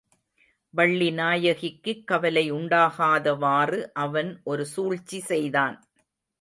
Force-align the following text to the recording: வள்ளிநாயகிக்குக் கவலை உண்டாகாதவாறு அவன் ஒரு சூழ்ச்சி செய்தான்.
வள்ளிநாயகிக்குக் 0.73 2.03
கவலை 2.03 2.51
உண்டாகாதவாறு 2.51 3.81
அவன் 3.99 4.41
ஒரு 4.43 4.65
சூழ்ச்சி 4.65 5.19
செய்தான். 5.19 5.77